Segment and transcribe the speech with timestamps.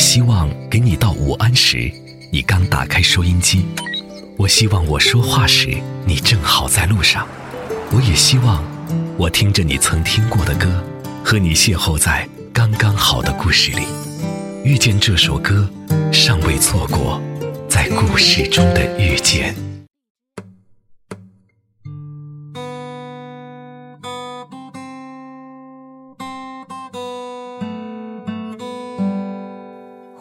[0.00, 1.92] 希望给你到午安时，
[2.32, 3.58] 你刚打开收音机；
[4.38, 5.76] 我希望我说话时，
[6.06, 7.22] 你正好在路上；
[7.92, 8.64] 我也希望
[9.18, 10.82] 我听着你曾听过的歌，
[11.22, 13.82] 和你邂逅在刚刚好的故事里，
[14.64, 15.68] 遇见这首歌，
[16.10, 17.20] 尚未错过
[17.68, 19.69] 在故事中的遇见。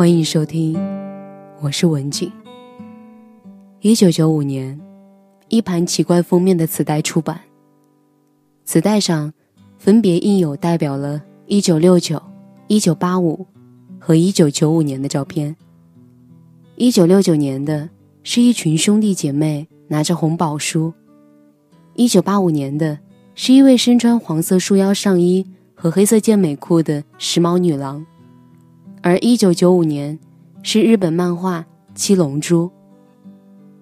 [0.00, 0.78] 欢迎收听，
[1.60, 2.32] 我是文景。
[3.82, 4.80] 一九九五年，
[5.50, 7.38] 一盘奇怪封面的磁带出版，
[8.64, 9.30] 磁带上
[9.76, 12.18] 分别印有代表了一九六九、
[12.66, 13.46] 一九八五
[13.98, 15.54] 和一九九五年的照片。
[16.76, 17.90] 一九六九年的
[18.22, 20.94] 是一群兄弟姐妹拿着红宝书，
[21.92, 22.98] 一九八五年的
[23.34, 28.06] 是一位身穿黄色束腰上衣和黑色健美裤的时髦女郎。
[29.02, 30.18] 而一九九五年
[30.62, 31.60] 是日本漫画
[31.94, 32.66] 《七龙珠》，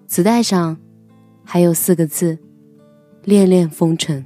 [0.07, 0.77] 磁带上
[1.43, 2.37] 还有四个字
[3.25, 4.25] ：“恋恋风尘”。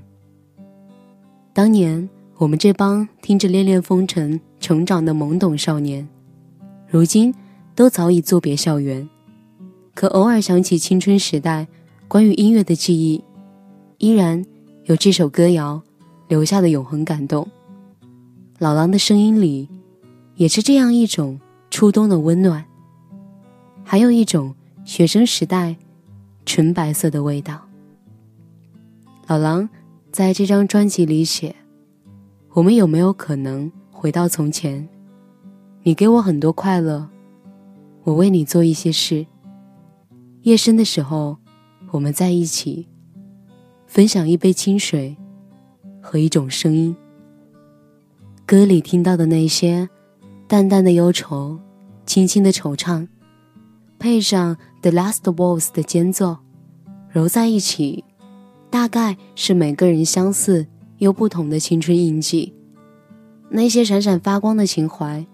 [1.52, 6.08] 当年我们这帮听着《恋恋风尘》成长的懵懂少年，
[6.88, 7.34] 如今
[7.74, 9.10] 都早已作别校园，
[9.96, 11.68] 可偶尔想起青春时代
[12.08, 13.24] 关于音乐的记忆，
[13.98, 14.46] 依然
[14.84, 15.82] 有这首歌谣
[16.28, 17.48] 留下的永恒感动。
[18.60, 19.68] 老狼的声音里。
[20.36, 21.40] 也是这样一种
[21.70, 22.66] 初冬的温暖，
[23.84, 25.76] 还有一种学生时代
[26.46, 27.62] 纯白色的味道。
[29.28, 29.70] 老狼
[30.12, 31.56] 在这张专辑里写
[32.54, 34.88] ：“我们有没有可能回到从前？
[35.84, 37.08] 你给我很多快乐，
[38.04, 39.26] 我为你做一些事。
[40.42, 41.38] 夜深的时候，
[41.92, 42.88] 我们在一起，
[43.86, 45.16] 分享一杯清水
[46.02, 46.96] 和一种声音。
[48.46, 49.88] 歌里听到的那些。”
[50.48, 51.60] 淡淡的忧愁，
[52.06, 53.08] 轻轻的惆怅，
[53.98, 56.38] 配上《The Last Waltz》的间奏，
[57.10, 58.04] 揉在一起，
[58.70, 60.68] 大概是每个人相似
[60.98, 62.54] 又不同的青春印记。
[63.50, 65.26] 那些闪闪发光的情怀，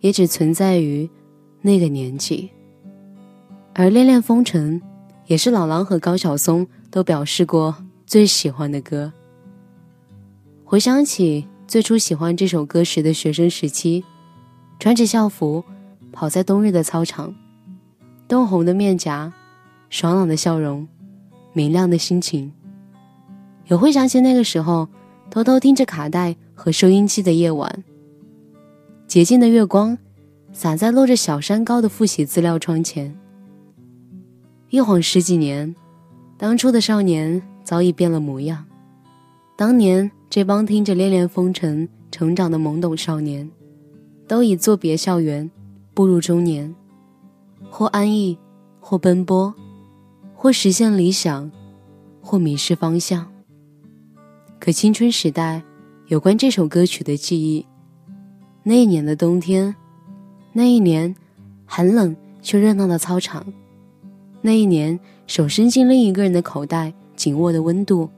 [0.00, 1.08] 也只存在于
[1.62, 2.50] 那个年纪。
[3.74, 4.80] 而《恋恋风尘》
[5.26, 7.74] 也是老狼和高晓松都表示过
[8.06, 9.12] 最喜欢的歌。
[10.64, 14.04] 回想起最初喜欢这首歌时的学生时期。
[14.78, 15.64] 穿着校服，
[16.12, 17.34] 跑在冬日的操场，
[18.28, 19.32] 冻红的面颊，
[19.90, 20.86] 爽朗的笑容，
[21.52, 22.52] 明亮的心情。
[23.66, 24.88] 也会想起那个时候，
[25.30, 27.82] 偷偷听着卡带和收音机的夜晚。
[29.08, 29.98] 洁净的月光，
[30.52, 33.14] 洒在落着小山高的复习资料窗前。
[34.70, 35.74] 一晃十几年，
[36.36, 38.64] 当初的少年早已变了模样。
[39.56, 43.50] 当年这帮听着《恋恋风尘》成长的懵懂少年。
[44.28, 45.50] 都已作别校园，
[45.94, 46.74] 步入中年，
[47.70, 48.36] 或安逸，
[48.78, 49.54] 或奔波，
[50.34, 51.50] 或实现理想，
[52.20, 53.26] 或迷失方向。
[54.60, 55.62] 可青春时代
[56.08, 57.64] 有关这首歌曲的记忆，
[58.64, 59.74] 那一年的冬天，
[60.52, 61.16] 那一年
[61.64, 63.46] 寒冷却热闹的操场，
[64.42, 68.10] 那一年手伸进另一个人的口袋紧握的温度，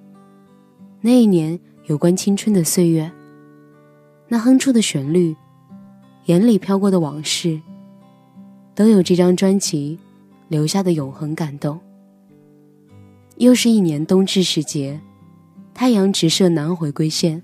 [1.03, 3.13] 那一年有关青春的岁月，
[4.27, 5.37] 那哼出的旋律。
[6.31, 7.61] 眼里飘过的往事，
[8.73, 9.99] 都有这张专辑
[10.47, 11.81] 留下的永恒感动。
[13.39, 15.01] 又是一年冬至时节，
[15.75, 17.43] 太阳直射南回归线，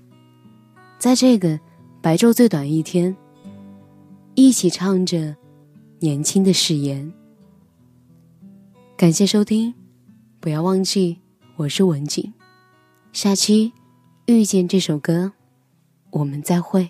[0.97, 1.59] 在这个
[2.01, 3.13] 白昼最短一天，
[4.35, 5.35] 一起唱着
[5.99, 7.11] 年轻的誓言。
[8.95, 9.73] 感谢收听，
[10.39, 11.17] 不要忘记
[11.57, 12.33] 我是文景，
[13.11, 13.73] 下期
[14.27, 15.33] 遇见这首歌，
[16.11, 16.89] 我们再会。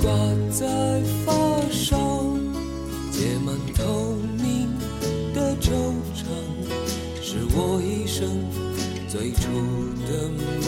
[0.00, 0.10] 挂
[0.50, 0.66] 在
[1.24, 1.32] 发
[1.70, 1.96] 梢，
[3.10, 4.68] 结满透明
[5.34, 5.70] 的惆
[6.14, 6.24] 怅，
[7.22, 8.26] 是我一生
[9.08, 9.40] 最初
[10.06, 10.67] 的梦。